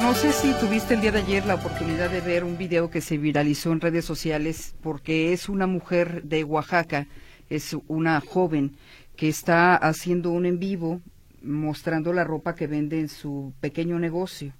[0.00, 3.02] No sé si tuviste el día de ayer la oportunidad de ver un video que
[3.02, 7.08] se viralizó en redes sociales porque es una mujer de Oaxaca,
[7.50, 8.76] es una joven
[9.16, 11.00] que está haciendo un en vivo
[11.42, 14.54] mostrando la ropa que vende en su pequeño negocio.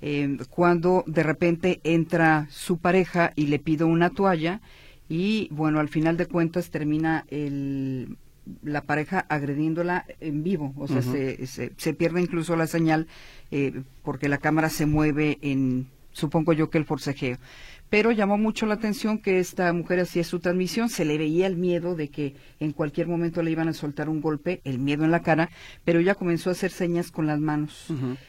[0.00, 4.62] Eh, cuando de repente entra su pareja y le pide una toalla
[5.08, 8.16] y bueno, al final de cuentas termina el,
[8.62, 13.06] la pareja agrediéndola en vivo, o sea, se, se, pierde incluso la señal
[13.50, 17.38] eh, porque la cámara se mueve en, supongo yo que el forcejeo
[17.90, 21.56] pero llamó mucho la atención que esta mujer hacía su transmisión, se le veía el
[21.56, 25.10] miedo de que en cualquier momento le iban a soltar un golpe, el miedo en
[25.10, 25.50] la cara,
[25.84, 27.88] pero ella comenzó a hacer señas con las manos.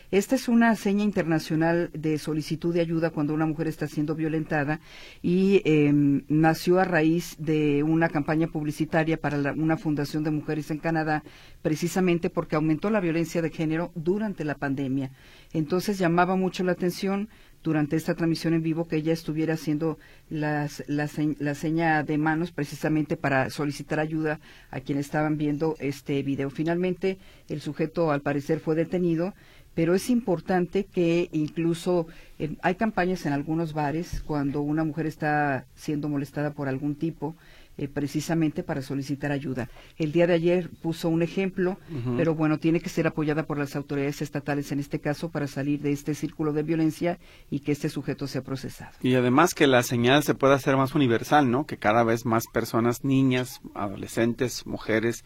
[0.10, 4.82] Esta es una seña internacional de solicitud de ayuda cuando una mujer está siendo violentada
[5.22, 10.80] y em, nació a raíz de una campaña publicitaria para una fundación de mujeres en
[10.80, 11.24] Canadá,
[11.62, 15.12] precisamente porque aumentó la violencia de género durante la pandemia.
[15.54, 17.30] Entonces llamaba mucho la atención
[17.64, 19.98] durante esta transmisión en vivo que ella estuviera haciendo
[20.30, 24.40] las, la, seña de manos precisamente para solicitar ayuda
[24.72, 26.50] a quienes estaban viendo este video.
[26.50, 27.18] Finalmente,
[27.50, 29.34] el sujeto al parecer fue detenido,
[29.74, 32.08] pero es importante que incluso
[32.40, 37.36] eh, hay campañas en algunos bares cuando una mujer está siendo molestada por algún tipo
[37.78, 39.70] eh, precisamente para solicitar ayuda.
[39.98, 41.78] El día de ayer puso un ejemplo,
[42.18, 45.82] pero bueno, tiene que ser apoyada por las autoridades estatales en este caso para salir
[45.82, 47.20] de este círculo de violencia
[47.50, 48.92] y que este sujeto sea procesado.
[49.02, 51.66] Y además que la señal se pueda hacer más universal, ¿no?
[51.66, 55.24] Que cada vez más personas, niñas, adolescentes, mujeres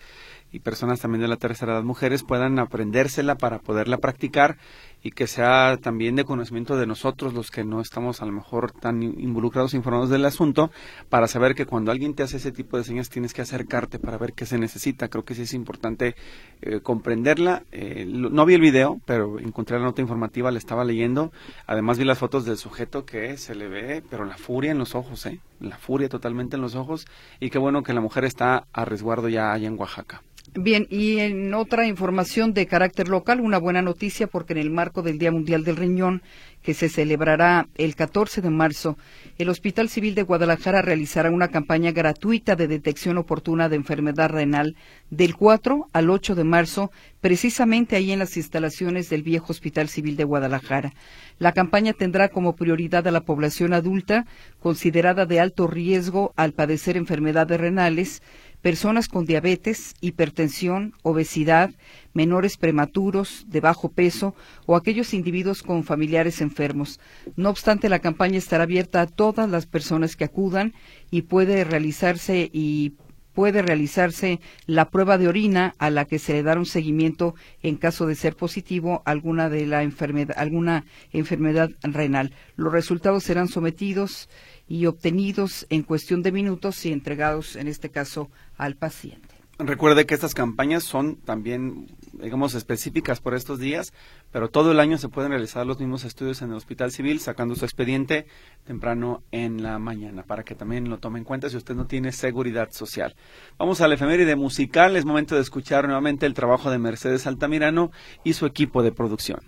[0.52, 4.58] y personas también de la tercera edad, mujeres, puedan aprendérsela para poderla practicar
[5.06, 8.72] y que sea también de conocimiento de nosotros, los que no estamos a lo mejor
[8.72, 10.72] tan involucrados, informados del asunto,
[11.09, 14.17] para saber que cuando alguien te hace ese tipo de señas tienes que acercarte para
[14.17, 15.08] ver qué se necesita.
[15.08, 16.16] Creo que sí es importante
[16.64, 17.62] eh, comprenderla.
[17.72, 21.31] Eh, no vi el video, pero encontré la nota informativa, la estaba leyendo.
[21.67, 24.95] Además vi las fotos del sujeto que se le ve, pero la furia en los
[24.95, 25.40] ojos, ¿eh?
[25.59, 27.06] La furia totalmente en los ojos.
[27.40, 30.24] Y qué bueno que la mujer está a resguardo ya allá en Oaxaca.
[30.53, 34.94] Bien, y en otra información de carácter local, una buena noticia porque en el marco
[35.01, 36.22] del Día Mundial del Riñón,
[36.66, 38.97] que se celebrará el 14 de marzo,
[39.38, 44.75] el Hospital Civil de Guadalajara realizará una campaña gratuita de detección oportuna de enfermedad renal
[45.11, 46.91] del 4 al 8 de marzo,
[47.22, 50.94] precisamente ahí en las instalaciones del viejo Hospital Civil de Guadalajara.
[51.38, 54.25] La campaña tendrá como prioridad a la población adulta,
[54.59, 58.23] considerada de alto riesgo al padecer enfermedades renales,
[58.66, 61.70] personas con diabetes, hipertensión, obesidad,
[62.16, 64.34] menores prematuros, de bajo peso
[64.66, 67.00] o aquellos individuos con familiares enfermos.
[67.36, 70.74] No obstante, la campaña estará abierta a todas las personas que acudan
[71.12, 72.94] y puede realizarse y
[73.36, 77.75] puede realizarse la prueba de orina a la que se le dará un seguimiento en
[77.75, 82.31] caso de ser positivo alguna de la enfermedad alguna enfermedad renal.
[82.56, 84.28] Los resultados serán sometidos
[84.68, 89.36] y obtenidos en cuestión de minutos y entregados, en este caso, al paciente.
[89.58, 93.94] Recuerde que estas campañas son también, digamos, específicas por estos días,
[94.30, 97.56] pero todo el año se pueden realizar los mismos estudios en el Hospital Civil, sacando
[97.56, 98.28] su expediente
[98.66, 102.12] temprano en la mañana, para que también lo tome en cuenta si usted no tiene
[102.12, 103.16] seguridad social.
[103.58, 107.92] Vamos al efeméride musical, es momento de escuchar nuevamente el trabajo de Mercedes Altamirano
[108.25, 109.40] y su equipo de producción.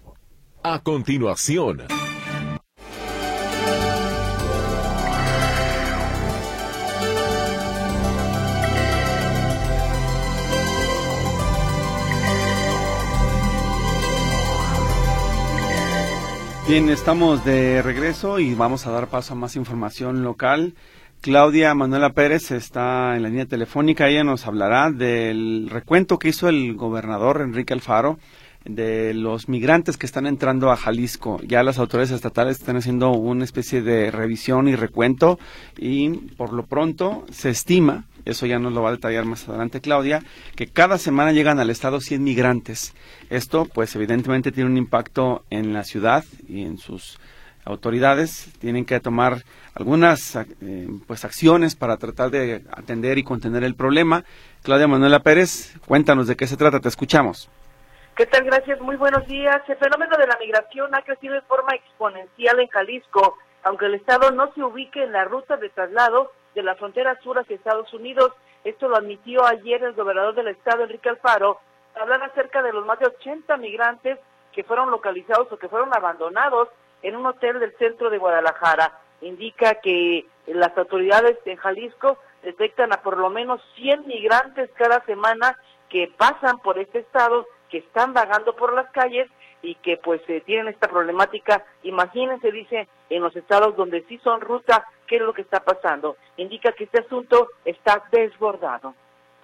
[0.64, 1.82] A continuación.
[16.68, 20.74] Bien, estamos de regreso y vamos a dar paso a más información local.
[21.22, 24.10] Claudia Manuela Pérez está en la línea telefónica.
[24.10, 28.20] Ella nos hablará del recuento que hizo el gobernador Enrique Alfaro
[28.66, 31.40] de los migrantes que están entrando a Jalisco.
[31.48, 35.40] Ya las autoridades estatales están haciendo una especie de revisión y recuento
[35.78, 39.82] y por lo pronto se estima eso ya nos lo va a detallar más adelante
[39.82, 40.22] Claudia,
[40.56, 42.94] que cada semana llegan al estado 100 migrantes.
[43.30, 47.20] Esto, pues evidentemente tiene un impacto en la ciudad y en sus
[47.66, 48.52] autoridades.
[48.60, 49.44] Tienen que tomar
[49.76, 54.24] algunas eh, pues acciones para tratar de atender y contener el problema.
[54.64, 57.50] Claudia Manuela Pérez, cuéntanos de qué se trata, te escuchamos.
[58.16, 58.46] ¿Qué tal?
[58.46, 59.62] Gracias, muy buenos días.
[59.68, 64.32] El fenómeno de la migración ha crecido de forma exponencial en Jalisco, aunque el Estado
[64.32, 68.34] no se ubique en la ruta de traslado de la frontera sur hacia Estados Unidos.
[68.64, 71.60] Esto lo admitió ayer el gobernador del estado, Enrique Alfaro,
[71.96, 74.18] hablar acerca de los más de 80 migrantes
[74.52, 76.70] que fueron localizados o que fueron abandonados
[77.04, 79.00] en un hotel del centro de Guadalajara.
[79.22, 85.60] Indica que las autoridades en Jalisco detectan a por lo menos 100 migrantes cada semana
[85.90, 89.30] que pasan por este estado, que están vagando por las calles
[89.68, 91.66] y que pues eh, tienen esta problemática.
[91.84, 96.16] Imagínense, dice, en los estados donde sí son ruta, ¿qué es lo que está pasando?
[96.38, 98.96] Indica que este asunto está desbordado.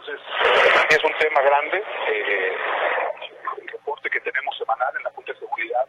[0.07, 1.83] es un tema grande.
[2.07, 2.55] Eh,
[3.61, 5.87] el reporte que tenemos semanal en la Junta de Seguridad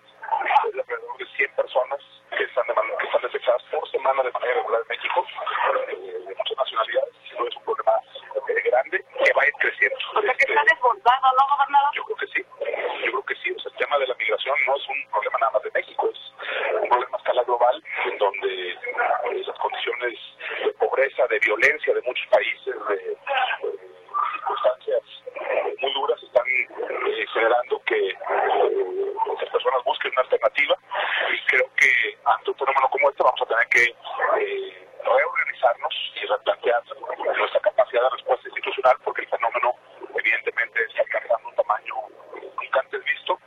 [0.66, 2.00] es de alrededor de 100 personas
[2.36, 5.26] que están, de que están detectadas por semana de manera regular en México,
[5.88, 5.96] eh,
[6.26, 7.14] de muchas nacionalidades.
[7.38, 8.00] No es un problema
[8.48, 9.96] eh, grande que va a ir creciendo.
[10.14, 11.90] O sea que está desbordado, ¿no, gobernador?
[11.94, 12.44] Yo creo que sí.
[13.04, 13.50] Yo creo que sí.
[13.52, 16.10] O sea, el tema de la migración no es un problema nada más de México,
[16.10, 16.20] es
[16.82, 20.18] un problema a escala global en donde eh, las condiciones
[20.64, 23.18] de pobreza, de violencia de muchos países, de, de
[24.34, 25.02] circunstancias
[25.80, 28.16] muy duras están eh, generando que eh,
[29.40, 30.76] las personas busquen una alternativa
[31.32, 36.26] y creo que ante un fenómeno como este vamos a tener que eh, reorganizarnos y
[36.26, 36.82] replantear
[37.36, 39.74] nuestra capacidad de respuesta institucional porque el fenómeno
[40.16, 41.94] evidentemente está alcanzando un tamaño
[42.60, 43.38] nunca antes visto.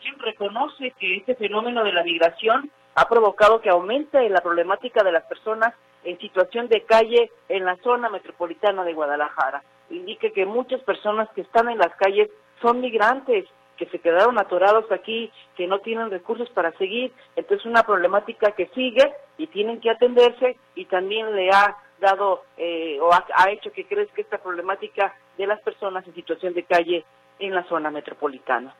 [0.00, 5.12] ¿Quién reconoce que este fenómeno de la migración ha provocado que aumente la problemática de
[5.12, 5.74] las personas
[6.04, 9.62] en situación de calle en la zona metropolitana de Guadalajara?
[9.90, 12.30] indique que muchas personas que están en las calles
[12.60, 13.46] son migrantes,
[13.76, 17.12] que se quedaron atorados aquí, que no tienen recursos para seguir.
[17.36, 22.98] Entonces, una problemática que sigue y tienen que atenderse y también le ha dado eh,
[23.00, 27.04] o ha, ha, hecho que crezca esta problemática de las personas en situación de calle
[27.38, 28.74] en la zona metropolitana.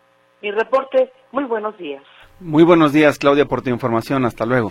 [0.47, 2.05] Mi reporte, muy buenos días.
[2.39, 4.25] Muy buenos días, Claudia, por tu información.
[4.25, 4.71] Hasta luego.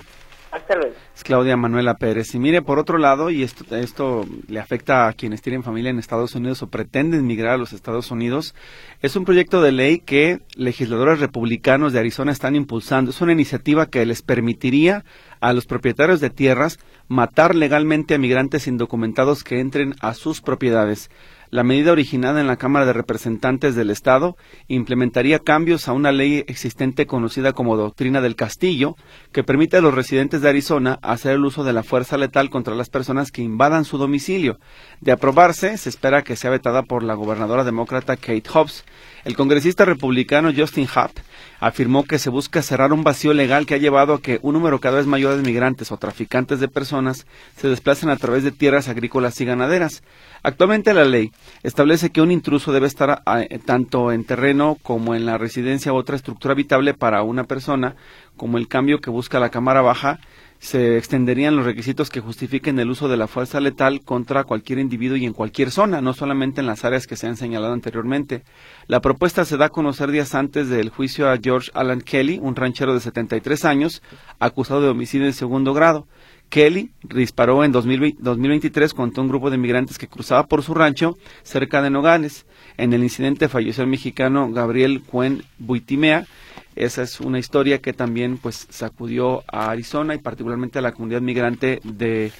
[0.49, 0.95] Hasta luego.
[1.13, 2.33] Es Claudia Manuela Pérez.
[2.33, 5.99] Y mire, por otro lado, y esto, esto le afecta a quienes tienen familia en
[5.99, 8.55] Estados Unidos o pretenden migrar a los Estados Unidos,
[9.01, 13.11] es un proyecto de ley que legisladores republicanos de Arizona están impulsando.
[13.11, 15.03] Es una iniciativa que les permitiría
[15.41, 16.79] a los propietarios de tierras
[17.09, 21.09] matar legalmente a migrantes indocumentados que entren a sus propiedades.
[21.49, 24.35] La medida originada en la Cámara de Representantes del Estado
[24.67, 28.95] implementaría cambios a una ley existente conocida como Doctrina del Castillo,
[29.35, 32.73] que permite a los residentes de Arizona hacer el uso de la fuerza letal contra
[32.73, 34.59] las personas que invadan su domicilio.
[35.01, 38.85] De aprobarse, se espera que sea vetada por la gobernadora demócrata Kate Hobbs.
[39.25, 41.11] El congresista republicano Justin Huff
[41.59, 44.79] afirmó que se busca cerrar un vacío legal que ha llevado a que un número
[44.79, 47.25] cada vez mayor de migrantes o traficantes de personas
[47.57, 50.03] se desplacen a través de tierras agrícolas y ganaderas.
[50.43, 51.31] Actualmente la ley
[51.63, 55.95] establece que un intruso debe estar eh, tanto en terreno como en la residencia u
[55.95, 57.95] otra estructura habitable para una persona,
[58.35, 60.19] como el cambio que busca la Cámara Baja
[60.59, 65.17] se extenderían los requisitos que justifiquen el uso de la fuerza letal contra cualquier individuo
[65.17, 68.43] y en cualquier zona, no solamente en las áreas que se han señalado anteriormente.
[68.87, 72.55] La propuesta se da a conocer días antes del juicio a George Alan Kelly, un
[72.55, 74.01] ranchero de 73 años,
[74.39, 76.07] acusado de homicidio en segundo grado.
[76.49, 81.81] Kelly disparó en 2023 contra un grupo de migrantes que cruzaba por su rancho cerca
[81.81, 82.45] de Nogales.
[82.77, 86.25] En el incidente falleció el mexicano Gabriel Cuen Buitimea,
[86.75, 91.21] esa es una historia que también pues sacudió a Arizona y particularmente a la comunidad
[91.21, 92.31] migrante de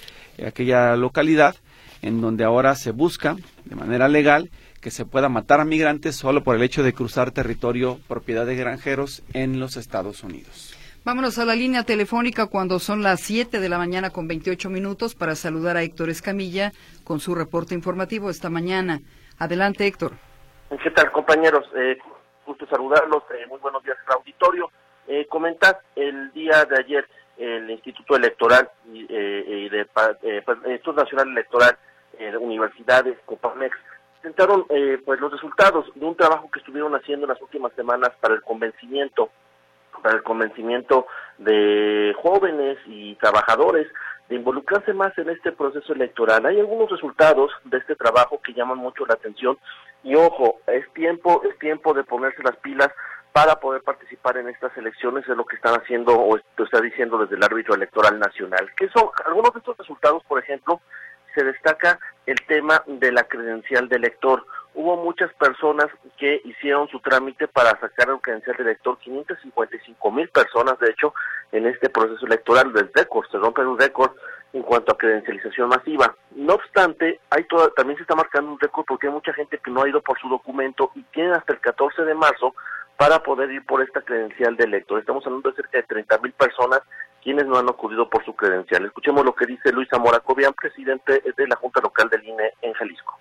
[0.46, 1.56] aquella localidad,
[2.02, 4.50] en donde ahora se busca de manera legal
[4.82, 8.56] que se pueda matar a migrantes solo por el hecho de cruzar territorio propiedad de
[8.56, 10.76] granjeros en los Estados Unidos.
[11.06, 15.16] Vámonos a la línea telefónica cuando son las 7 de la mañana con 28 minutos
[15.16, 16.72] para saludar a Héctor Escamilla
[17.04, 19.02] con su reporte informativo esta mañana.
[19.38, 20.14] Adelante, Héctor.
[20.84, 21.64] ¿Qué tal, compañeros?
[21.76, 21.98] Eh,
[22.46, 23.24] gusto saludarlos.
[23.32, 24.70] Eh, muy buenos días auditorio.
[25.08, 25.28] Eh,
[25.96, 31.30] el día de ayer el Instituto Electoral y, eh, de, eh, pues, el Instituto Nacional
[31.30, 31.78] Electoral,
[32.18, 33.76] eh, universidades, Copamex,
[34.22, 38.12] presentaron eh, pues los resultados de un trabajo que estuvieron haciendo en las últimas semanas
[38.20, 39.30] para el convencimiento
[40.02, 43.88] para el convencimiento de jóvenes y trabajadores
[44.30, 46.46] de involucrarse más en este proceso electoral.
[46.46, 49.58] Hay algunos resultados de este trabajo que llaman mucho la atención
[50.06, 52.90] y ojo, es tiempo, es tiempo de ponerse las pilas
[53.34, 57.36] para poder participar en estas elecciones, es lo que están haciendo o está diciendo desde
[57.36, 58.70] el árbitro electoral nacional.
[58.78, 60.80] Que son algunos de estos resultados, por ejemplo,
[61.34, 64.46] se destaca el tema de la credencial de elector.
[64.76, 70.28] Hubo muchas personas que hicieron su trámite para sacar el credencial de elector, 555 mil
[70.28, 71.14] personas, de hecho,
[71.54, 74.12] en este proceso electoral del récord, se rompe un récord
[74.52, 76.14] en cuanto a credencialización masiva.
[76.36, 79.72] No obstante, hay toda, también se está marcando un récord porque hay mucha gente que
[79.72, 82.54] no ha ido por su documento y tienen hasta el 14 de marzo
[82.98, 85.00] para poder ir por esta credencial de elector.
[85.00, 86.82] Estamos hablando de cerca de 30 mil personas
[87.24, 88.86] quienes no han acudido por su credencial.
[88.86, 90.22] Escuchemos lo que dice Luis Zamora
[90.56, 93.20] presidente de la Junta Local del INE en Jalisco.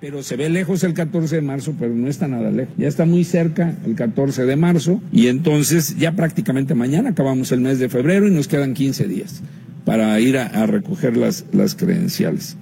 [0.00, 2.74] Pero se ve lejos el 14 de marzo, pero no está nada lejos.
[2.78, 7.60] Ya está muy cerca el 14 de marzo y entonces ya prácticamente mañana acabamos el
[7.60, 9.42] mes de febrero y nos quedan 15 días
[9.84, 12.56] para ir a, recoger las, las credenciales.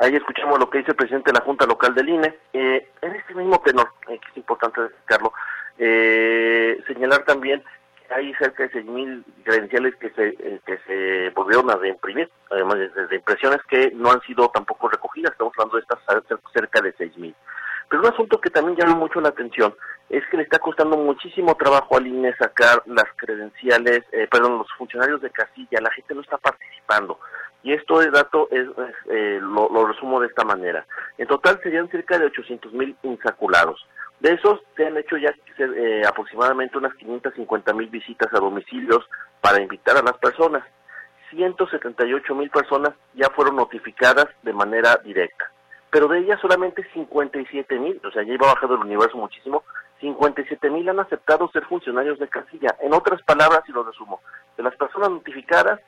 [0.00, 2.34] Ahí escuchamos lo que dice el presidente de la Junta Local del INE.
[2.52, 5.32] Eh, en este mismo tenor, eh, que es importante destacarlo,
[5.78, 7.62] Eh, señalar también
[8.14, 13.16] hay cerca de 6.000 credenciales que se, eh, que se volvieron a reimprimir, además de,
[13.16, 15.98] impresiones que no han sido tampoco recogidas, estamos hablando de estas
[16.52, 17.34] cerca de 6.000.
[17.88, 19.74] Pero un asunto que también llama mucho la atención
[20.08, 24.72] es que le está costando muchísimo trabajo al INE sacar las credenciales, eh, perdón, los
[24.78, 27.18] funcionarios de casilla, la gente no está participando.
[27.62, 28.66] Y esto de dato es,
[29.10, 30.84] eh, lo, lo, resumo de esta manera.
[31.16, 33.86] En total serían cerca de 800 mil insaculados.
[34.22, 39.04] De esos se han hecho ya eh, aproximadamente unas 550 mil visitas a domicilios
[39.40, 40.64] para invitar a las personas.
[41.30, 45.50] 178 mil personas ya fueron notificadas de manera directa
[45.92, 49.62] pero de ellas solamente 57 mil, o sea, ya iba bajando el universo muchísimo,
[50.00, 52.74] 57 mil han aceptado ser funcionarios de casilla.
[52.80, 54.22] En otras palabras, y lo resumo,
[54.56, 55.80] de las personas notificadas,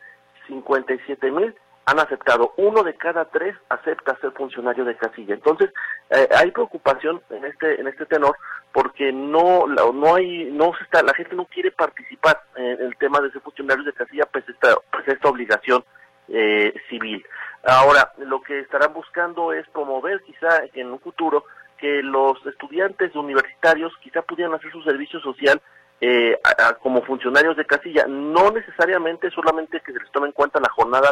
[0.46, 1.54] 57 mil
[1.86, 2.52] han aceptado.
[2.56, 5.34] Uno de cada tres acepta ser funcionario de casilla.
[5.34, 5.70] Entonces,
[6.10, 8.36] eh, hay preocupación en este en este tenor
[8.72, 13.20] porque no no hay no se está la gente no quiere participar en el tema
[13.20, 15.84] de ser funcionarios de casilla pues esta pues esta obligación
[16.28, 17.24] eh, civil.
[17.66, 21.44] Ahora, lo que estarán buscando es promover quizá en un futuro
[21.78, 25.60] que los estudiantes universitarios quizá pudieran hacer su servicio social
[26.00, 26.38] eh,
[26.82, 31.10] como funcionarios de casilla, no necesariamente solamente que se les tome en cuenta la jornada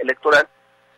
[0.00, 0.48] electoral,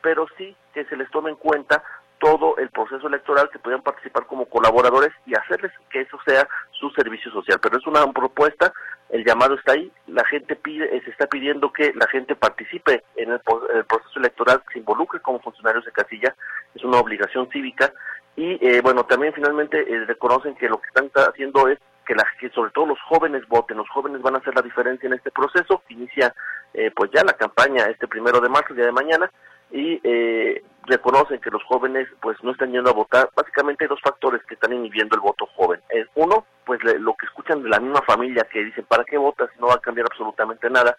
[0.03, 1.83] pero sí que se les tome en cuenta
[2.19, 6.89] todo el proceso electoral, que puedan participar como colaboradores y hacerles que eso sea su
[6.91, 7.59] servicio social.
[7.61, 8.73] Pero es una propuesta,
[9.11, 13.31] el llamado está ahí, la gente pide, se está pidiendo que la gente participe en
[13.33, 16.35] el, proceso electoral, se involucre como funcionarios de casilla,
[16.75, 17.93] es una obligación cívica
[18.37, 22.25] y eh, bueno, también finalmente eh, reconocen que lo que están haciendo es que, la,
[22.39, 25.31] que sobre todo los jóvenes voten, los jóvenes van a hacer la diferencia en este
[25.31, 26.35] proceso, inicia
[26.73, 29.31] eh, pues ya la campaña este primero de marzo, el día de mañana,
[29.71, 33.31] y eh, reconocen que los jóvenes pues no están yendo a votar.
[33.35, 35.81] Básicamente hay dos factores que están inhibiendo el voto joven.
[35.91, 39.51] Eh, uno, pues lo que escuchan de la misma familia que dicen, ¿para qué votas
[39.59, 40.97] no va a cambiar absolutamente nada?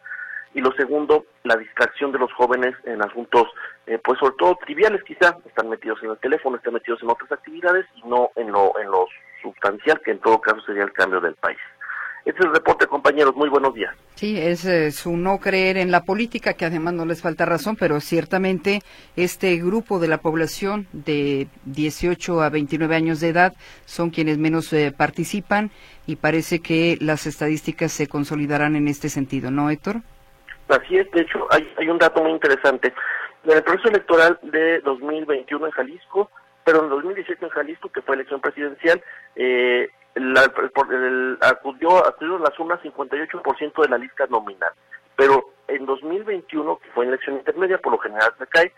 [0.56, 3.44] Y lo segundo, la distracción de los jóvenes en asuntos,
[3.88, 7.30] eh, pues sobre todo triviales quizá, están metidos en el teléfono, están metidos en otras
[7.34, 9.06] actividades y no en lo, en lo
[9.42, 11.60] sustancial, que en todo caso sería el cambio del país.
[12.24, 13.36] Este es el reporte, compañeros.
[13.36, 13.94] Muy buenos días.
[14.16, 17.76] Sí, es eh, su no creer en la política, que además no les falta razón,
[17.76, 18.82] pero ciertamente
[19.18, 24.72] este grupo de la población de 18 a 29 años de edad son quienes menos
[24.72, 25.70] eh, participan
[26.08, 30.02] y parece que las estadísticas se consolidarán en este sentido, ¿no, Héctor?
[30.68, 32.94] Así es, de hecho, hay, hay un dato muy interesante.
[33.44, 36.32] En el proceso electoral de 2021 en Jalisco,
[36.64, 39.02] pero en 2018 en Jalisco, que fue elección presidencial,
[39.36, 40.52] eh, la,
[40.92, 44.72] el, acudió, acudió las urnas 58% de la lista nominal.
[45.16, 48.74] Pero en 2021, que fue en elección intermedia, por lo general se cae,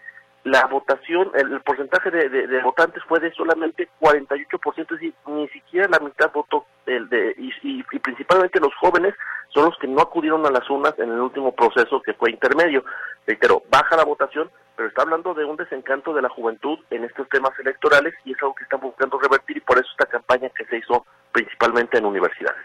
[0.47, 5.99] la votación, el, porcentaje de, votantes fue de solamente 48%, es decir, ni siquiera la
[5.99, 9.13] mitad votó, el de, y, y, principalmente los jóvenes
[9.53, 12.83] son los que no acudieron a las urnas en el último proceso que fue intermedio.
[13.25, 17.27] Reitero, baja la votación, pero está hablando de un desencanto de la juventud en estos
[17.29, 20.65] temas electorales y es algo que están buscando revertir y por eso esta campaña que
[20.65, 22.63] se hizo principalmente en universidades.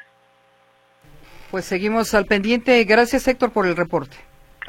[1.51, 2.83] Pues seguimos al pendiente.
[2.85, 4.17] Gracias Héctor por el reporte.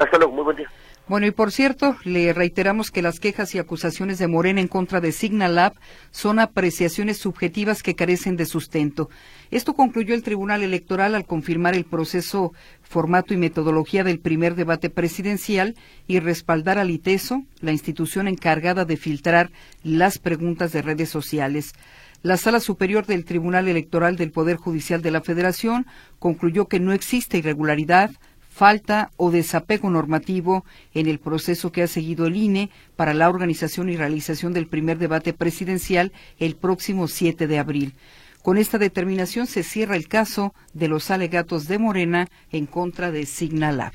[0.00, 0.70] Hasta luego, muy buen día.
[1.06, 5.02] Bueno, y por cierto, le reiteramos que las quejas y acusaciones de Morena en contra
[5.02, 5.74] de Signalab
[6.10, 9.10] son apreciaciones subjetivas que carecen de sustento.
[9.50, 14.88] Esto concluyó el Tribunal Electoral al confirmar el proceso, formato y metodología del primer debate
[14.88, 15.74] presidencial
[16.06, 19.50] y respaldar al ITESO, la institución encargada de filtrar
[19.82, 21.74] las preguntas de redes sociales.
[22.22, 25.84] La Sala Superior del Tribunal Electoral del Poder Judicial de la Federación
[26.18, 28.12] concluyó que no existe irregularidad,
[28.54, 33.88] falta o desapego normativo en el proceso que ha seguido el INE para la organización
[33.88, 37.94] y realización del primer debate presidencial el próximo 7 de abril.
[38.42, 43.26] Con esta determinación se cierra el caso de los alegatos de Morena en contra de
[43.26, 43.92] Signalab.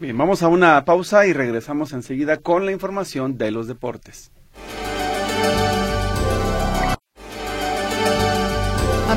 [0.00, 4.32] Bien, vamos a una pausa y regresamos enseguida con la información de los deportes.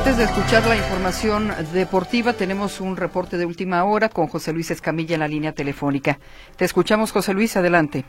[0.04, 4.70] Antes de escuchar la información deportiva, tenemos un reporte de última hora con José Luis
[4.70, 6.18] Escamilla en la línea telefónica.
[6.58, 8.04] Te escuchamos, José Luis, adelante.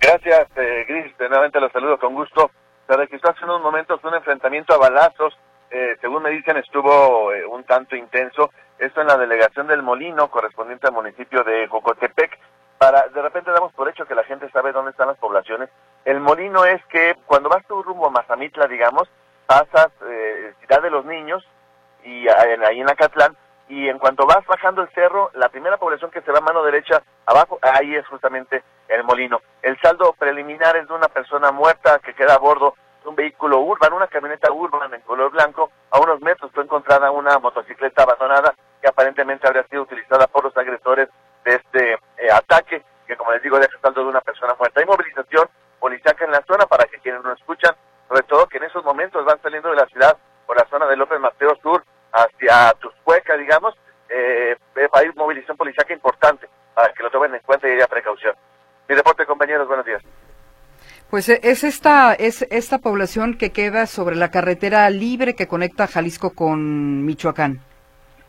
[0.00, 1.12] Gracias, eh, Gris.
[1.20, 2.50] Nuevamente los saludo con gusto.
[2.86, 5.38] Se registró hace unos momentos un enfrentamiento a balazos.
[5.70, 8.50] Eh, según me dicen, estuvo eh, un tanto intenso.
[8.78, 12.38] Esto en la delegación del Molino, correspondiente al municipio de Jocotepec.
[12.78, 15.68] Para, de repente damos por hecho que la gente sabe dónde están las poblaciones.
[16.06, 19.10] El Molino es que cuando vas tú rumbo a Mazamitla, digamos,
[19.52, 21.46] pasas eh, Ciudad de los Niños
[22.04, 23.36] y ahí en Acatlán
[23.68, 26.62] y en cuanto vas bajando el cerro, la primera población que se va a mano
[26.62, 29.42] derecha abajo, ahí es justamente el molino.
[29.60, 33.96] El saldo preliminar es de una persona muerta que queda a bordo un vehículo urbano,
[33.96, 35.70] una camioneta urbana en color blanco.
[35.90, 40.56] A unos metros fue encontrada una motocicleta abandonada que aparentemente habría sido utilizada por los
[40.56, 41.10] agresores
[41.44, 44.80] de este eh, ataque, que como les digo, deja saldo de una persona muerta.
[44.80, 45.46] Hay movilización
[45.78, 47.74] policíaca en la zona para que quienes nos escuchan,
[48.12, 50.14] sobre todo que en esos momentos van saliendo de la ciudad
[50.46, 53.74] por la zona de López Mateo Sur hacia Tuscueca, digamos,
[54.10, 54.54] eh,
[54.92, 58.34] hay movilización policíaca importante para que lo tomen en cuenta y haya precaución.
[58.86, 60.02] Mi reporte, compañeros, buenos días.
[61.08, 65.86] Pues eh, es esta, es esta población que queda sobre la carretera libre que conecta
[65.86, 67.60] Jalisco con Michoacán.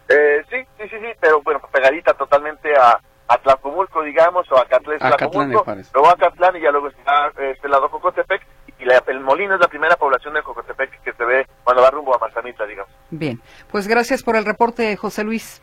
[0.08, 2.98] Eh, sí, sí, sí, sí, pero bueno, pegadita totalmente a,
[3.28, 7.68] a Tlacomulco, digamos, o a Catlán, Tlacomulco, luego a Catlán y ya luego está este
[7.68, 8.46] lado Cocotepec,
[8.84, 12.16] y el Molino es la primera población de Cocotepec que se ve cuando va rumbo
[12.16, 12.92] a Marzanita, digamos.
[13.10, 15.62] Bien, pues gracias por el reporte, José Luis.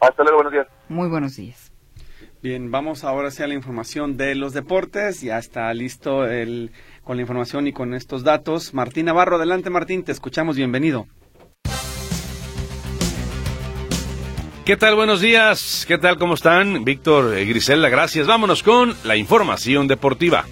[0.00, 0.66] Hasta luego, buenos días.
[0.88, 1.72] Muy buenos días.
[2.42, 5.20] Bien, vamos ahora hacia la información de los deportes.
[5.20, 6.72] Ya está listo el,
[7.04, 8.74] con la información y con estos datos.
[8.74, 11.06] Martín Navarro, adelante Martín, te escuchamos, bienvenido.
[14.64, 14.94] ¿Qué tal?
[14.94, 15.84] Buenos días.
[15.86, 16.18] ¿Qué tal?
[16.18, 16.84] ¿Cómo están?
[16.84, 18.26] Víctor y Grisela, gracias.
[18.26, 20.44] Vámonos con la información deportiva.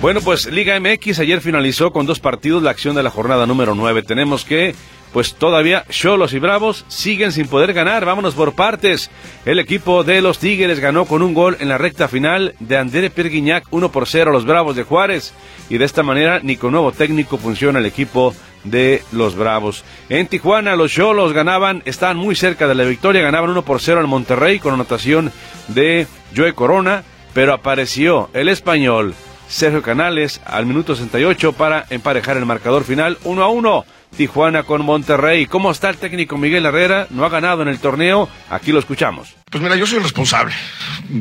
[0.00, 3.74] Bueno, pues Liga MX ayer finalizó con dos partidos la acción de la jornada número
[3.74, 4.02] 9.
[4.02, 4.74] Tenemos que
[5.14, 8.04] pues todavía Cholos y Bravos siguen sin poder ganar.
[8.04, 9.12] Vámonos por partes.
[9.44, 13.10] El equipo de los Tigres ganó con un gol en la recta final de André
[13.10, 15.32] Perguiñac 1 por 0 a los Bravos de Juárez.
[15.70, 18.34] Y de esta manera ni con nuevo técnico funciona el equipo
[18.64, 19.84] de los Bravos.
[20.08, 24.00] En Tijuana los Cholos ganaban, estaban muy cerca de la victoria, ganaban 1 por 0
[24.00, 25.30] al Monterrey con anotación
[25.68, 29.14] de Joe Corona, pero apareció el español
[29.48, 33.84] Sergio Canales al minuto 68 para emparejar el marcador final 1 a 1.
[34.16, 35.46] Tijuana con Monterrey.
[35.46, 37.08] ¿Cómo está el técnico Miguel Herrera?
[37.10, 38.28] No ha ganado en el torneo.
[38.48, 39.34] Aquí lo escuchamos.
[39.50, 40.54] Pues mira, yo soy el responsable.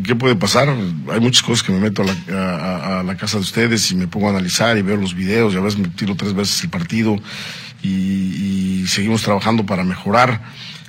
[0.06, 0.70] ¿Qué puede pasar?
[0.70, 4.30] Hay muchas cosas que me meto a la, casa de ustedes y me pongo a
[4.32, 7.18] analizar y veo los videos y a veces me tiro tres veces el partido
[7.82, 10.42] y, seguimos trabajando para mejorar.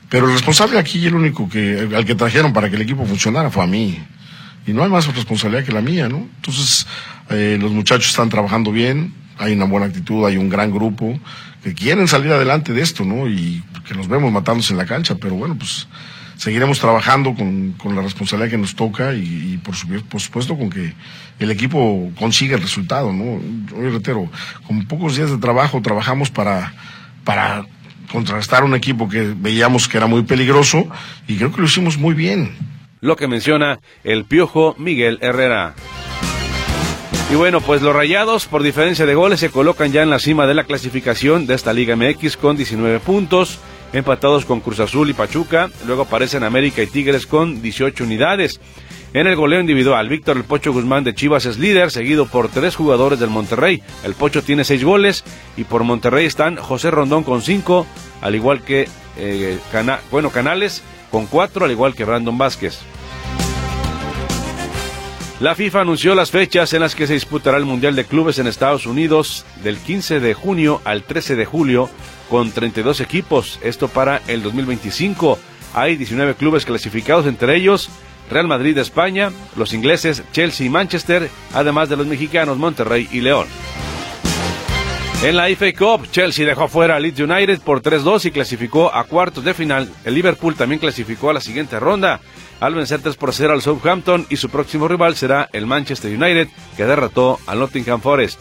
[0.09, 3.51] Pero el responsable aquí, el único que, al que trajeron para que el equipo funcionara
[3.51, 3.99] fue a mí.
[4.67, 6.29] Y no hay más responsabilidad que la mía, ¿no?
[6.37, 6.87] Entonces,
[7.31, 11.19] eh, los muchachos están trabajando bien, hay una buena actitud, hay un gran grupo
[11.63, 13.29] que quieren salir adelante de esto, ¿no?
[13.29, 15.89] Y que nos vemos matándose en la cancha, pero bueno, pues
[16.37, 19.75] seguiremos trabajando con, con la responsabilidad que nos toca y, por,
[20.21, 20.93] supuesto con que
[21.39, 23.41] el equipo consiga el resultado, ¿no?
[23.71, 24.31] Yo reitero,
[24.67, 26.75] con pocos días de trabajo trabajamos para,
[27.25, 27.67] para
[28.13, 30.87] contrarrestar un equipo que veíamos que era muy peligroso
[31.27, 32.55] y creo que lo hicimos muy bien.
[33.01, 35.75] Lo que menciona el piojo Miguel Herrera.
[37.35, 40.47] Y bueno, pues los Rayados, por diferencia de goles, se colocan ya en la cima
[40.47, 43.59] de la clasificación de esta Liga MX con 19 puntos,
[43.93, 45.69] empatados con Cruz Azul y Pachuca.
[45.85, 48.61] Luego aparecen América y Tigres con 18 unidades.
[49.15, 52.77] En el goleo individual, Víctor El Pocho Guzmán de Chivas es líder, seguido por tres
[52.77, 53.83] jugadores del Monterrey.
[54.05, 55.25] El Pocho tiene seis goles
[55.57, 57.85] y por Monterrey están José Rondón con cinco,
[58.21, 59.59] al igual que eh,
[60.13, 62.79] bueno, Canales con cuatro, al igual que Brandon Vázquez.
[65.45, 68.47] La FIFA anunció las fechas en las que se disputará el Mundial de Clubes en
[68.47, 71.91] Estados Unidos del 15 de junio al 13 de julio
[72.31, 75.39] con 32 equipos, esto para el 2025.
[75.75, 77.91] Hay 19 clubes clasificados, entre ellos
[78.31, 83.21] Real Madrid de España, los ingleses Chelsea y Manchester, además de los mexicanos Monterrey y
[83.21, 83.47] León.
[85.23, 89.05] En la FA Cup, Chelsea dejó fuera a Leeds United por 3-2 y clasificó a
[89.05, 89.93] cuartos de final.
[90.07, 92.21] El Liverpool también clasificó a la siguiente ronda
[92.61, 96.49] al vencer 3 por 0 al Southampton y su próximo rival será el Manchester United
[96.77, 98.41] que derrotó al Nottingham Forest.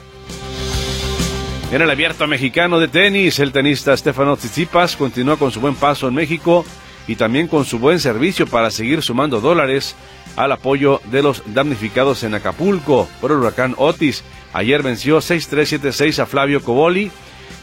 [1.72, 6.08] En el abierto mexicano de tenis, el tenista Stefano Tsitsipas continúa con su buen paso
[6.08, 6.64] en México
[7.08, 9.96] y también con su buen servicio para seguir sumando dólares
[10.36, 14.24] al apoyo de los damnificados en Acapulco por el huracán Otis.
[14.54, 17.12] Ayer venció 6-3-7-6 a Flavio Coboli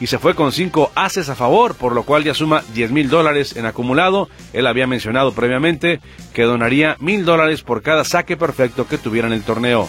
[0.00, 3.10] y se fue con cinco haces a favor, por lo cual ya suma 10 mil
[3.10, 4.28] dólares en acumulado.
[4.54, 6.00] Él había mencionado previamente
[6.32, 9.88] que donaría mil dólares por cada saque perfecto que tuviera en el torneo.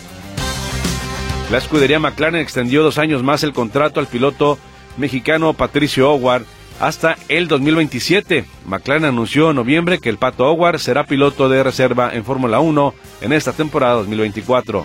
[1.50, 4.58] La escudería McLaren extendió dos años más el contrato al piloto
[4.98, 6.44] mexicano Patricio Howard
[6.82, 8.46] hasta el 2027.
[8.66, 12.94] McLaren anunció en noviembre que el Pato Howard será piloto de reserva en Fórmula 1
[13.22, 14.84] en esta temporada 2024.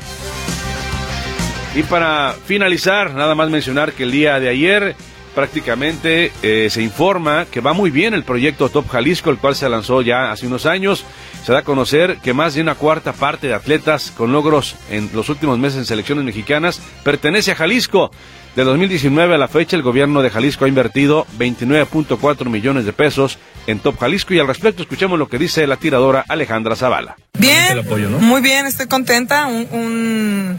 [1.74, 4.96] Y para finalizar, nada más mencionar que el día de ayer
[5.36, 9.68] prácticamente eh, se informa que va muy bien el proyecto Top Jalisco, el cual se
[9.68, 11.04] lanzó ya hace unos años.
[11.44, 15.10] Se da a conocer que más de una cuarta parte de atletas con logros en
[15.12, 18.10] los últimos meses en selecciones mexicanas pertenece a Jalisco.
[18.56, 23.38] De 2019 a la fecha, el gobierno de Jalisco ha invertido 29.4 millones de pesos
[23.66, 27.16] en Top Jalisco y al respecto escuchemos lo que dice la tiradora Alejandra Zavala.
[27.38, 27.84] Bien,
[28.20, 29.46] muy bien, estoy contenta.
[29.46, 30.58] un un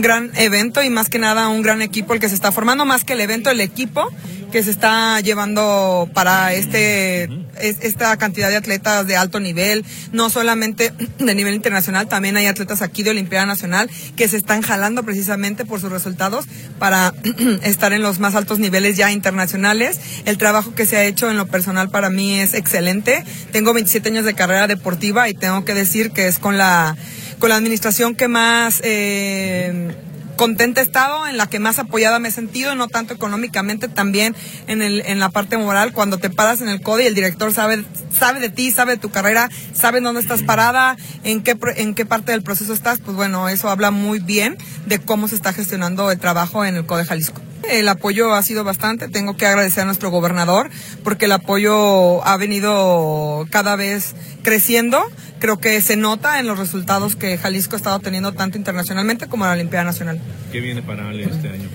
[0.00, 3.04] gran evento y más que nada un gran equipo el que se está formando, más
[3.04, 4.08] que el evento, el equipo
[4.50, 7.28] que se está llevando para este
[7.60, 12.82] esta cantidad de atletas de alto nivel, no solamente de nivel internacional, también hay atletas
[12.82, 16.46] aquí de Olimpiada Nacional que se están jalando precisamente por sus resultados
[16.78, 17.14] para
[17.62, 20.00] estar en los más altos niveles ya internacionales.
[20.24, 23.24] El trabajo que se ha hecho en lo personal para mí es excelente.
[23.52, 26.96] Tengo 27 años de carrera deportiva y tengo que decir que es con la
[27.40, 29.92] con la administración que más eh,
[30.36, 34.36] contenta he estado, en la que más apoyada me he sentido, no tanto económicamente, también
[34.68, 37.52] en, el, en la parte moral, cuando te paras en el CODE y el director
[37.52, 37.84] sabe,
[38.16, 42.06] sabe de ti, sabe de tu carrera, sabe dónde estás parada, en qué, en qué
[42.06, 46.10] parte del proceso estás, pues bueno, eso habla muy bien de cómo se está gestionando
[46.10, 47.40] el trabajo en el CODE Jalisco.
[47.68, 50.70] El apoyo ha sido bastante, tengo que agradecer a nuestro gobernador
[51.04, 55.04] porque el apoyo ha venido cada vez creciendo
[55.40, 59.44] creo que se nota en los resultados que Jalisco ha estado teniendo tanto internacionalmente como
[59.44, 60.20] en la Olimpiada Nacional.
[60.52, 61.68] ¿Qué viene para Ale este año?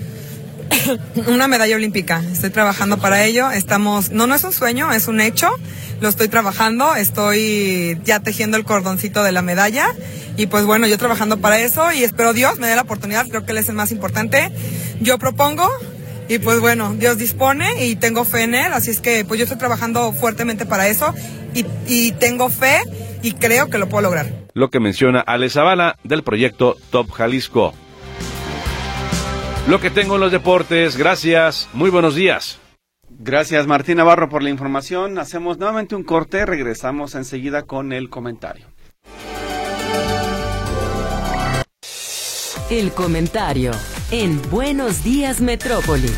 [1.26, 2.22] Una medalla olímpica.
[2.32, 3.50] Estoy trabajando para ello.
[3.50, 5.50] Estamos, no, no es un sueño, es un hecho.
[6.00, 6.94] Lo estoy trabajando.
[6.94, 9.88] Estoy ya tejiendo el cordoncito de la medalla.
[10.36, 13.26] Y pues bueno, yo trabajando para eso y espero Dios me dé la oportunidad.
[13.28, 14.50] Creo que él es el más importante.
[15.00, 15.68] Yo propongo,
[16.28, 19.44] y pues bueno, Dios dispone y tengo fe en Él, así es que pues yo
[19.44, 21.14] estoy trabajando fuertemente para eso
[21.54, 22.82] y, y tengo fe
[23.22, 24.26] y creo que lo puedo lograr.
[24.54, 27.74] Lo que menciona Ale Zavala del proyecto Top Jalisco.
[29.68, 32.58] Lo que tengo en los deportes, gracias, muy buenos días.
[33.08, 35.18] Gracias Martín Navarro por la información.
[35.18, 38.66] Hacemos nuevamente un corte, regresamos enseguida con el comentario.
[42.68, 43.70] El comentario
[44.12, 46.08] en Buenos Días Metrópoli.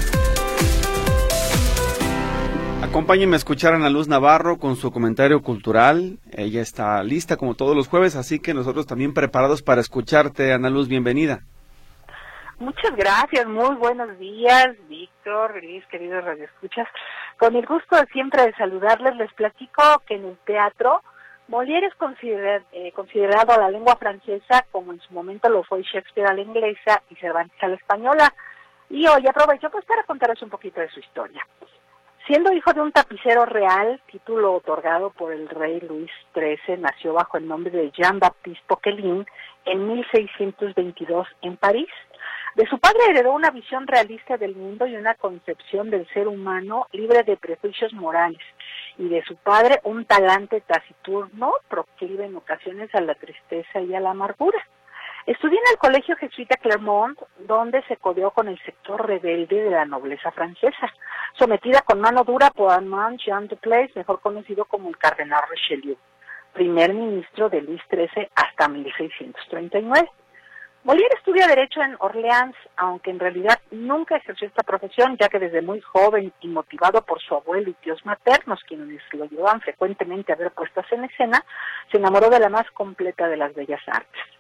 [2.83, 6.18] Acompáñenme a escuchar a Ana Luz Navarro con su comentario cultural.
[6.33, 10.53] Ella está lista como todos los jueves, así que nosotros también preparados para escucharte.
[10.53, 11.40] Ana Luz, bienvenida.
[12.59, 16.88] Muchas gracias, muy buenos días, Víctor, Luis, queridos radioescuchas.
[17.38, 21.03] Con el gusto de siempre de saludarles, les platico que en el teatro
[21.49, 21.95] Molière es
[22.73, 26.43] eh, considerado a la lengua francesa como en su momento lo fue Shakespeare a la
[26.43, 28.35] inglesa y Cervantes a la española.
[28.91, 31.47] Y hoy aprovecho pues para contaros un poquito de su historia.
[32.27, 37.39] Siendo hijo de un tapicero real, título otorgado por el rey Luis XIII, nació bajo
[37.39, 39.25] el nombre de Jean-Baptiste Poquelin
[39.65, 41.89] en 1622 en París.
[42.55, 46.87] De su padre heredó una visión realista del mundo y una concepción del ser humano
[46.93, 48.43] libre de prejuicios morales,
[48.99, 54.01] y de su padre un talante taciturno proclive en ocasiones a la tristeza y a
[54.01, 54.59] la amargura.
[55.25, 59.85] Estudió en el Colegio Jesuita Clermont, donde se codeó con el sector rebelde de la
[59.85, 60.93] nobleza francesa,
[61.35, 65.97] sometida con mano dura por Armand Jean de Place, mejor conocido como el Cardenal Richelieu,
[66.55, 70.11] primer ministro de Luis XIII hasta 1639.
[70.88, 75.61] Molière estudia Derecho en Orleans, aunque en realidad nunca ejerció esta profesión, ya que desde
[75.61, 80.37] muy joven y motivado por su abuelo y tíos maternos, quienes lo llevaban frecuentemente a
[80.37, 81.44] ver puestas en escena,
[81.92, 84.38] se enamoró de la más completa de las bellas artes.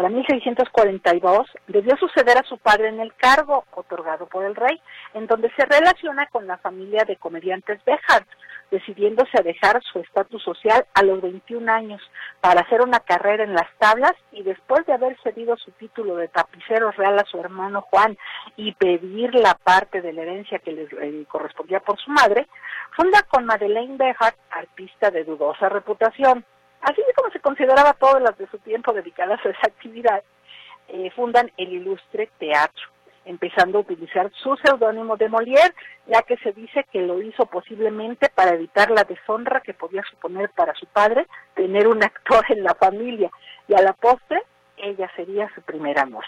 [0.00, 4.80] Para 1642 debió suceder a su padre en el cargo otorgado por el rey,
[5.12, 8.26] en donde se relaciona con la familia de comediantes Béjar,
[8.70, 12.00] decidiéndose a dejar su estatus social a los 21 años
[12.40, 16.28] para hacer una carrera en las tablas y después de haber cedido su título de
[16.28, 18.16] tapicero real a su hermano Juan
[18.56, 22.48] y pedir la parte de la herencia que le eh, correspondía por su madre,
[22.96, 26.46] funda con Madeleine Béjar, artista de dudosa reputación.
[26.82, 30.22] Así como se consideraba todas las de su tiempo dedicadas a esa actividad,
[30.88, 32.84] eh, fundan el Ilustre Teatro,
[33.24, 35.74] empezando a utilizar su seudónimo de Molière,
[36.06, 40.50] ya que se dice que lo hizo posiblemente para evitar la deshonra que podía suponer
[40.50, 43.30] para su padre tener un actor en la familia,
[43.68, 44.42] y a la postre
[44.78, 46.24] ella sería su primer amor.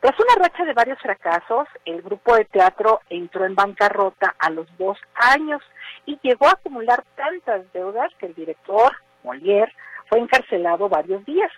[0.00, 4.66] Tras una racha de varios fracasos, el grupo de teatro entró en bancarrota a los
[4.78, 5.62] dos años
[6.06, 8.92] y llegó a acumular tantas deudas que el director,
[9.24, 9.72] Molière,
[10.08, 11.50] fue encarcelado varios días.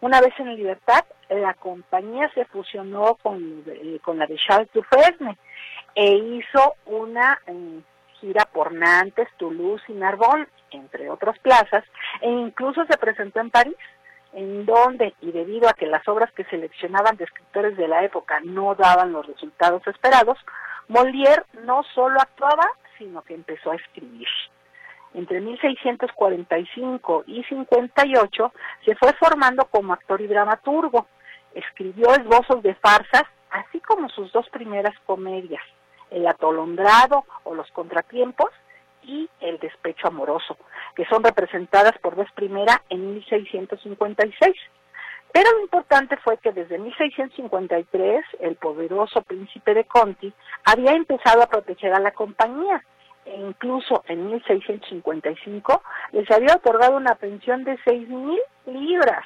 [0.00, 5.38] Una vez en libertad, la compañía se fusionó con, eh, con la de Charles Dufresne
[5.94, 7.80] e hizo una eh,
[8.20, 11.84] gira por Nantes, Toulouse y Narbonne, entre otras plazas,
[12.20, 13.76] e incluso se presentó en París,
[14.32, 18.40] en donde, y debido a que las obras que seleccionaban de escritores de la época
[18.42, 20.38] no daban los resultados esperados,
[20.88, 22.66] Molière no solo actuaba,
[22.98, 24.28] sino que empezó a escribir
[25.14, 28.52] entre 1645 y 58
[28.84, 31.06] se fue formando como actor y dramaturgo.
[31.54, 35.62] Escribió esbozos de farsas, así como sus dos primeras comedias,
[36.10, 38.50] El atolondrado o Los contratiempos
[39.02, 40.56] y El despecho amoroso,
[40.94, 44.54] que son representadas por vez primera en 1656.
[45.32, 50.32] Pero lo importante fue que desde 1653 el poderoso príncipe de Conti
[50.64, 52.84] había empezado a proteger a la compañía
[53.24, 55.82] e incluso en 1655
[56.12, 59.24] les había otorgado una pensión de seis mil libras.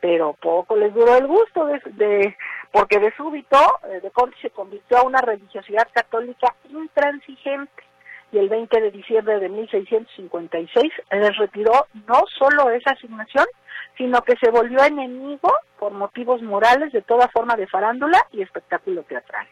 [0.00, 2.36] Pero poco les duró el gusto de,
[2.70, 7.82] porque de súbito eh, de Conti se convirtió a una religiosidad católica intransigente
[8.32, 13.46] y el 20 de diciembre de 1656 les retiró no solo esa asignación,
[13.96, 19.04] sino que se volvió enemigo por motivos morales de toda forma de farándula y espectáculo
[19.04, 19.46] teatral.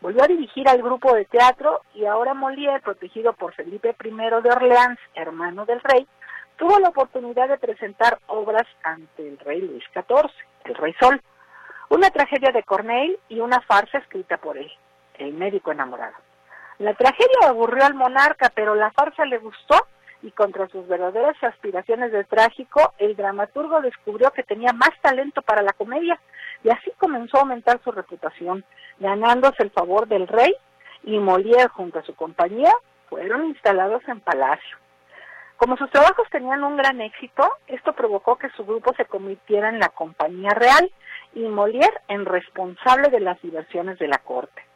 [0.00, 4.50] Volvió a dirigir al grupo de teatro y ahora Molière, protegido por Felipe I de
[4.50, 6.06] Orleans, hermano del rey,
[6.56, 10.30] tuvo la oportunidad de presentar obras ante el rey Luis XIV,
[10.64, 11.20] el Rey Sol,
[11.88, 14.70] una tragedia de Corneille y una farsa escrita por él,
[15.14, 16.14] El médico enamorado.
[16.78, 19.74] La tragedia aburrió al monarca, pero la farsa le gustó
[20.22, 25.62] y contra sus verdaderas aspiraciones de trágico, el dramaturgo descubrió que tenía más talento para
[25.62, 26.20] la comedia
[26.64, 28.64] y así comenzó a aumentar su reputación,
[28.98, 30.54] ganándose el favor del rey
[31.04, 32.72] y Molière junto a su compañía
[33.08, 34.76] fueron instalados en palacio.
[35.56, 39.80] Como sus trabajos tenían un gran éxito, esto provocó que su grupo se convirtiera en
[39.80, 40.90] la compañía real
[41.34, 44.67] y Molière en responsable de las diversiones de la corte.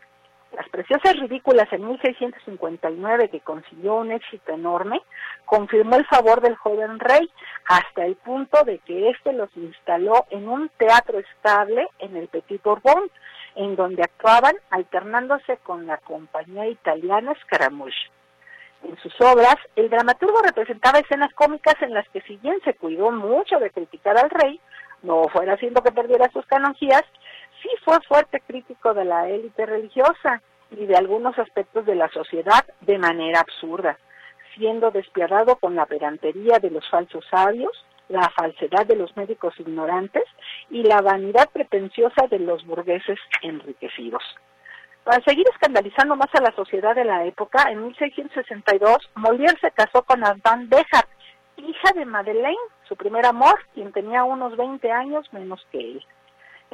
[0.56, 5.00] Las Preciosas Ridículas en 1659, que consiguió un éxito enorme,
[5.46, 7.30] confirmó el favor del joven rey
[7.66, 12.62] hasta el punto de que éste los instaló en un teatro estable en el Petit
[12.62, 13.10] Bourbon,
[13.54, 18.10] en donde actuaban alternándose con la compañía italiana Scaramouche.
[18.84, 23.10] En sus obras, el dramaturgo representaba escenas cómicas en las que si bien se cuidó
[23.10, 24.60] mucho de criticar al rey,
[25.02, 27.04] no fuera haciendo que perdiera sus canonjías,
[27.62, 32.64] sí fue fuerte crítico de la élite religiosa y de algunos aspectos de la sociedad
[32.80, 33.98] de manera absurda,
[34.54, 37.72] siendo despiadado con la pedantería de los falsos sabios,
[38.08, 40.24] la falsedad de los médicos ignorantes
[40.70, 44.22] y la vanidad pretenciosa de los burgueses enriquecidos.
[45.04, 50.02] Para seguir escandalizando más a la sociedad de la época, en 1662 Molière se casó
[50.02, 51.06] con Antoine Béjar,
[51.56, 52.56] hija de Madeleine,
[52.88, 56.06] su primer amor, quien tenía unos 20 años menos que él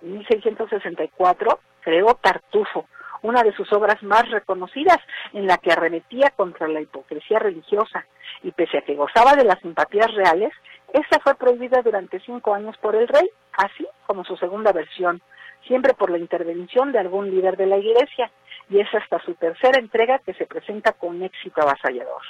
[0.02, 2.86] 1664, creó Tartufo,
[3.22, 4.98] una de sus obras más reconocidas,
[5.32, 8.06] en la que arremetía contra la hipocresía religiosa,
[8.42, 10.52] y pese a que gozaba de las simpatías reales,
[10.92, 15.20] esta fue prohibida durante cinco años por el rey, así como su segunda versión,
[15.66, 18.30] siempre por la intervención de algún líder de la iglesia,
[18.70, 22.22] y es hasta su tercera entrega que se presenta con éxito avasallador.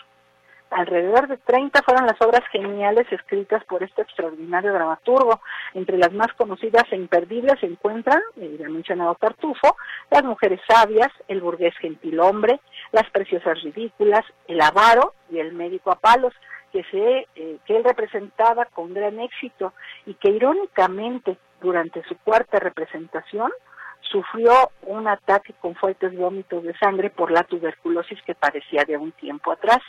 [0.70, 5.40] Alrededor de 30 fueron las obras geniales escritas por este extraordinario dramaturgo.
[5.74, 9.76] Entre las más conocidas e imperdibles se encuentran, ya he mencionado Tartufo,
[10.10, 12.60] Las mujeres sabias, El burgués gentilhombre,
[12.92, 16.34] Las preciosas ridículas, El avaro y El médico a palos,
[16.72, 19.72] que, se, eh, que él representaba con gran éxito
[20.04, 23.50] y que irónicamente durante su cuarta representación
[24.00, 29.12] sufrió un ataque con fuertes vómitos de sangre por la tuberculosis que padecía de un
[29.12, 29.80] tiempo atrás.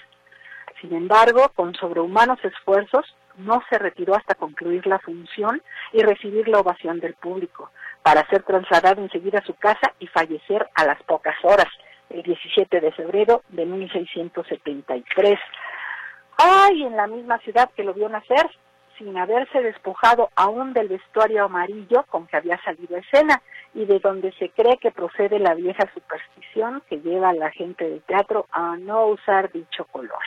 [0.81, 3.05] Sin embargo, con sobrehumanos esfuerzos,
[3.37, 5.61] no se retiró hasta concluir la función
[5.93, 7.71] y recibir la ovación del público,
[8.03, 11.67] para ser trasladado enseguida a su casa y fallecer a las pocas horas,
[12.09, 15.39] el 17 de febrero de 1673.
[16.37, 18.49] Ay, en la misma ciudad que lo vio nacer,
[18.97, 23.41] sin haberse despojado aún del vestuario amarillo con que había salido a escena
[23.73, 27.89] y de donde se cree que procede la vieja superstición que lleva a la gente
[27.89, 30.19] del teatro a no usar dicho color.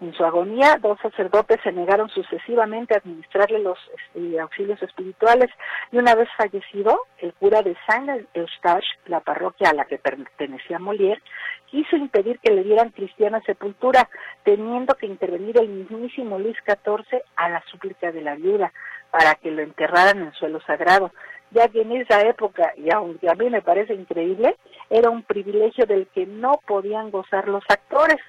[0.00, 5.50] En su agonía, dos sacerdotes se negaron sucesivamente a administrarle los este, auxilios espirituales
[5.90, 11.20] y una vez fallecido, el cura de Saint-Eustache, la parroquia a la que pertenecía Molière,
[11.66, 14.08] quiso impedir que le dieran cristiana sepultura,
[14.44, 18.72] teniendo que intervenir el mismísimo Luis XIV a la súplica de la viuda
[19.10, 21.10] para que lo enterraran en suelo sagrado,
[21.50, 24.56] ya que en esa época, y aunque a mí me parece increíble,
[24.90, 28.20] era un privilegio del que no podían gozar los actores,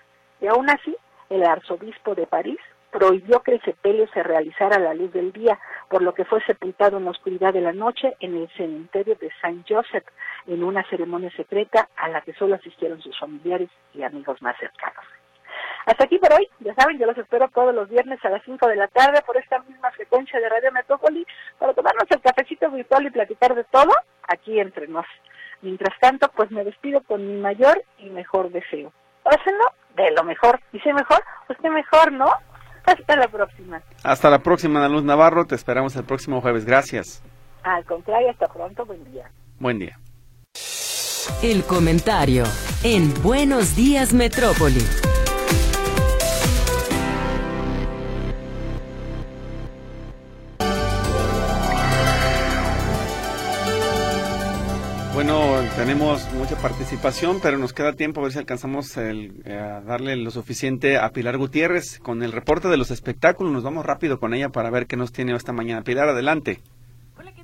[0.41, 0.95] y aún así
[1.29, 2.59] el arzobispo de París
[2.91, 6.41] prohibió que el sepelio se realizara a la luz del día, por lo que fue
[6.43, 10.05] sepultado en la oscuridad de la noche en el cementerio de Saint Joseph,
[10.47, 15.05] en una ceremonia secreta a la que solo asistieron sus familiares y amigos más cercanos.
[15.85, 18.67] Hasta aquí por hoy, ya saben, yo los espero todos los viernes a las 5
[18.67, 21.25] de la tarde por esta misma frecuencia de Radio Metrópoli
[21.57, 23.91] para tomarnos el cafecito virtual y platicar de todo
[24.27, 25.05] aquí entre nos.
[25.61, 28.93] Mientras tanto, pues me despido con mi mayor y mejor deseo.
[29.23, 29.65] Pásenlo
[30.03, 30.59] de lo mejor.
[30.71, 32.31] Dice mejor, pues qué mejor, ¿no?
[32.85, 33.81] Hasta la próxima.
[34.03, 35.45] Hasta la próxima, Ana Luz Navarro.
[35.45, 36.65] Te esperamos el próximo jueves.
[36.65, 37.21] Gracias.
[37.63, 38.85] Al contrario, hasta pronto.
[38.85, 39.29] Buen día.
[39.59, 39.99] Buen día.
[41.43, 42.45] El comentario
[42.83, 44.81] en Buenos Días Metrópoli.
[55.79, 60.17] Tenemos mucha participación, pero nos queda tiempo a ver si alcanzamos el, eh, a darle
[60.17, 63.53] lo suficiente a Pilar Gutiérrez con el reporte de los espectáculos.
[63.53, 65.81] Nos vamos rápido con ella para ver qué nos tiene esta mañana.
[65.81, 66.59] Pilar, adelante.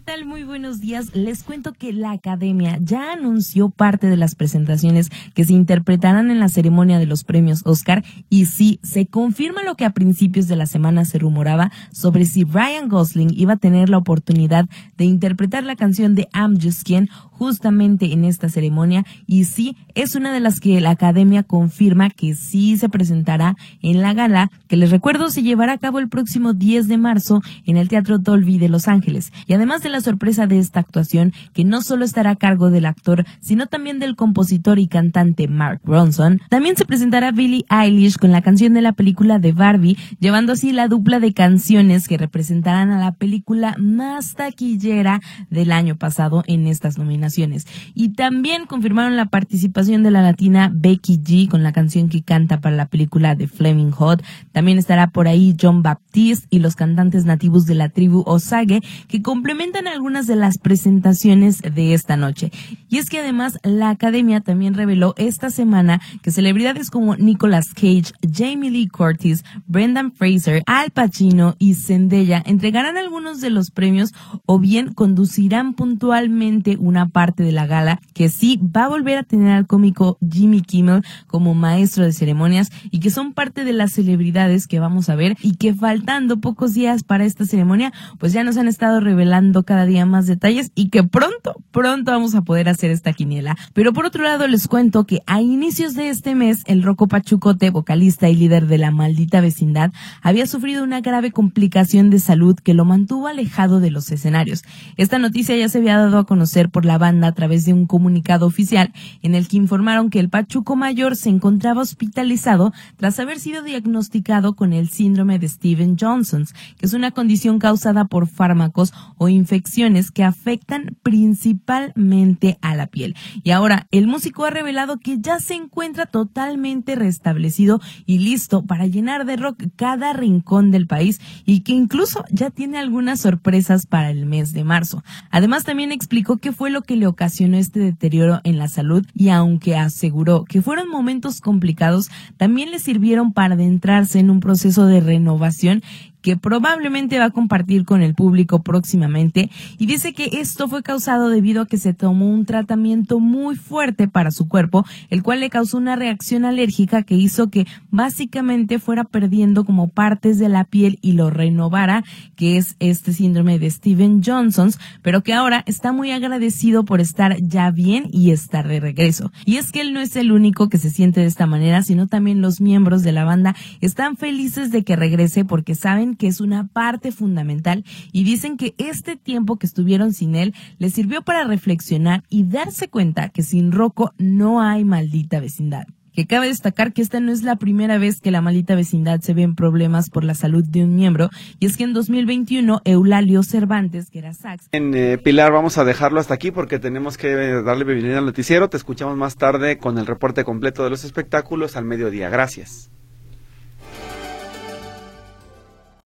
[0.06, 0.26] ¿Qué tal?
[0.26, 1.16] Muy buenos días.
[1.16, 6.40] Les cuento que la Academia ya anunció parte de las presentaciones que se interpretarán en
[6.40, 10.58] la ceremonia de los premios Oscar y sí, se confirma lo que a principios de
[10.58, 15.64] la semana se rumoraba sobre si Ryan Gosling iba a tener la oportunidad de interpretar
[15.64, 20.40] la canción de I'm Just Ken justamente en esta ceremonia y sí, es una de
[20.40, 25.32] las que la Academia confirma que sí se presentará en la gala que les recuerdo
[25.32, 28.88] se llevará a cabo el próximo 10 de marzo en el Teatro Dolby de Los
[28.88, 29.34] Ángeles.
[29.48, 32.86] Y además de la sorpresa de esta actuación, que no solo estará a cargo del
[32.86, 38.32] actor, sino también del compositor y cantante Mark Ronson, también se presentará Billie Eilish con
[38.32, 42.92] la canción de la película de Barbie, llevando así la dupla de canciones que representarán
[42.92, 47.66] a la película más taquillera del año pasado en estas nominaciones.
[47.94, 52.60] Y también confirmaron la participación de la latina Becky G con la canción que canta
[52.60, 54.22] para la película de Fleming Hot.
[54.52, 59.22] También estará por ahí John Baptiste y los cantantes nativos de la tribu Osage que
[59.22, 62.52] complementan algunas de las presentaciones de esta noche.
[62.90, 68.14] Y es que además la academia también reveló esta semana que celebridades como Nicolas Cage,
[68.32, 74.14] Jamie Lee Curtis, Brendan Fraser, Al Pacino y Zendaya entregarán algunos de los premios
[74.46, 79.24] o bien conducirán puntualmente una parte de la gala que sí va a volver a
[79.24, 83.92] tener al cómico Jimmy Kimmel como maestro de ceremonias y que son parte de las
[83.92, 88.44] celebridades que vamos a ver y que faltando pocos días para esta ceremonia pues ya
[88.44, 92.70] nos han estado revelando cada día más detalles y que pronto, pronto vamos a poder
[92.70, 93.58] hacer esta quiniela.
[93.74, 97.70] Pero por otro lado les cuento que a inicios de este mes el Rocco Pachucote,
[97.72, 102.74] vocalista y líder de la maldita vecindad, había sufrido una grave complicación de salud que
[102.74, 104.64] lo mantuvo alejado de los escenarios.
[104.96, 107.86] Esta noticia ya se había dado a conocer por la banda a través de un
[107.86, 113.40] comunicado oficial en el que informaron que el Pachuco Mayor se encontraba hospitalizado tras haber
[113.40, 116.46] sido diagnosticado con el síndrome de Steven Johnson,
[116.78, 119.65] que es una condición causada por fármacos o infecciones
[120.14, 123.16] que afectan principalmente a la piel.
[123.44, 128.86] Y ahora, el músico ha revelado que ya se encuentra totalmente restablecido y listo para
[128.86, 134.12] llenar de rock cada rincón del país y que incluso ya tiene algunas sorpresas para
[134.12, 135.04] el mes de marzo.
[135.30, 139.30] Además, también explicó qué fue lo que le ocasionó este deterioro en la salud y
[139.30, 145.02] aunque aseguró que fueron momentos complicados, también le sirvieron para adentrarse en un proceso de
[145.02, 145.84] renovación
[146.26, 151.30] que probablemente va a compartir con el público próximamente y dice que esto fue causado
[151.30, 155.52] debido a que se tomó un tratamiento muy fuerte para su cuerpo, el cual le
[155.52, 160.98] causó una reacción alérgica que hizo que básicamente fuera perdiendo como partes de la piel
[161.04, 162.04] y lo renovara,
[162.36, 164.72] que es este síndrome de Steven Johnson,
[165.04, 169.32] pero que ahora está muy agradecido por estar ya bien y estar de regreso.
[169.46, 172.08] Y es que él no es el único que se siente de esta manera, sino
[172.08, 176.42] también los miembros de la banda están felices de que regrese porque saben que es
[176.42, 181.46] una parte fundamental y dicen que este tiempo que estuvieron sin él les sirvió para
[181.46, 187.02] reflexionar y darse cuenta que sin Rocco no hay maldita vecindad que cabe destacar que
[187.02, 190.24] esta no es la primera vez que la maldita vecindad se ve en problemas por
[190.24, 194.70] la salud de un miembro, y es que en 2021 Eulalio Cervantes, que era sax.
[194.72, 198.70] En eh, Pilar vamos a dejarlo hasta aquí porque tenemos que darle bienvenida al noticiero.
[198.70, 202.30] Te escuchamos más tarde con el reporte completo de los espectáculos al mediodía.
[202.30, 202.90] Gracias.